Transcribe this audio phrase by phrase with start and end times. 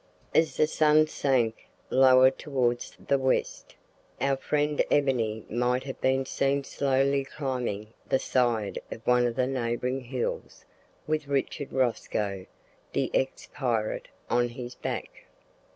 [0.33, 3.75] As the sun sank lower towards the west,
[4.19, 9.45] our friend Ebony might have been seen slowly climbing the side of one of the
[9.45, 10.65] neighbouring hills
[11.05, 12.47] with Richard Rosco,
[12.93, 15.27] the ex pirate, on his back.